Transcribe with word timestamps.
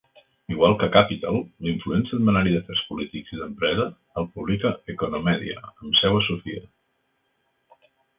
Igual 0.53 0.71
que 0.83 0.87
'Capital', 0.93 1.35
l'influent 1.65 2.07
setmanari 2.13 2.53
d'afers 2.55 2.81
polítics 2.87 3.35
i 3.35 3.41
d'empresa, 3.41 3.85
el 4.21 4.27
publica 4.37 4.71
Economedia, 4.95 5.61
amb 5.73 5.99
seu 6.01 6.17
a 6.23 6.25
Sofia. 6.29 6.65